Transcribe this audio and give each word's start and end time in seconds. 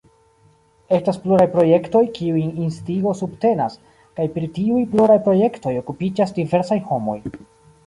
Estas 0.95 1.19
pluraj 1.25 1.45
projektoj, 1.55 2.01
kiujn 2.15 2.49
Instigo 2.69 3.13
subtenas, 3.21 3.77
kaj 4.21 4.27
pri 4.39 4.51
tiuj 4.57 4.81
pluraj 4.97 5.21
projektoj 5.29 5.77
okupiĝas 5.85 6.37
diversaj 6.41 6.83
homoj. 6.91 7.19